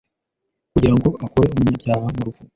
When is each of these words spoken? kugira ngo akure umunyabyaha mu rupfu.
kugira 0.73 0.93
ngo 0.97 1.09
akure 1.25 1.47
umunyabyaha 1.49 2.05
mu 2.15 2.21
rupfu. 2.27 2.43